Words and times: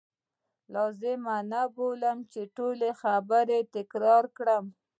زه 0.03 0.69
لازمه 0.73 1.35
نه 1.51 1.61
بولم 1.75 2.17
چې 2.31 2.41
ټولي 2.55 2.91
خبرې 3.01 3.59
تکرار 3.75 4.23
کړم. 4.37 4.65